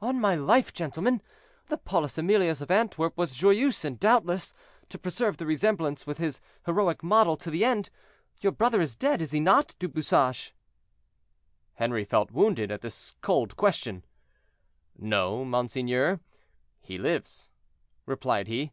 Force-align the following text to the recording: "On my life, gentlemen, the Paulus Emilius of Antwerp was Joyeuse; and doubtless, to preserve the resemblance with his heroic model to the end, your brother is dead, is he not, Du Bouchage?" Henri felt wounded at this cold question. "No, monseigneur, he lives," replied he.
"On 0.00 0.20
my 0.20 0.36
life, 0.36 0.72
gentlemen, 0.72 1.20
the 1.66 1.76
Paulus 1.76 2.16
Emilius 2.16 2.60
of 2.60 2.70
Antwerp 2.70 3.16
was 3.18 3.32
Joyeuse; 3.36 3.84
and 3.84 3.98
doubtless, 3.98 4.54
to 4.88 5.00
preserve 5.00 5.36
the 5.36 5.46
resemblance 5.46 6.06
with 6.06 6.18
his 6.18 6.40
heroic 6.64 7.02
model 7.02 7.36
to 7.38 7.50
the 7.50 7.64
end, 7.64 7.90
your 8.40 8.52
brother 8.52 8.80
is 8.80 8.94
dead, 8.94 9.20
is 9.20 9.32
he 9.32 9.40
not, 9.40 9.74
Du 9.80 9.88
Bouchage?" 9.88 10.54
Henri 11.76 12.04
felt 12.04 12.30
wounded 12.30 12.70
at 12.70 12.82
this 12.82 13.16
cold 13.20 13.56
question. 13.56 14.04
"No, 14.96 15.44
monseigneur, 15.44 16.20
he 16.80 16.96
lives," 16.96 17.48
replied 18.06 18.46
he. 18.46 18.72